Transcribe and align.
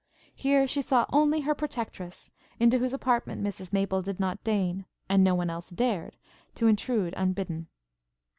Here 0.33 0.65
she 0.65 0.81
saw 0.81 1.05
only 1.13 1.41
her 1.41 1.53
protectress, 1.53 2.31
into 2.59 2.79
whose 2.79 2.91
apartment 2.91 3.43
Mrs 3.43 3.71
Maple 3.71 4.01
did 4.01 4.19
not 4.19 4.43
deign, 4.43 4.85
and 5.07 5.23
no 5.23 5.35
one 5.35 5.51
else 5.51 5.69
dared, 5.69 6.17
to 6.55 6.65
intrude 6.65 7.13
unbidden. 7.15 7.67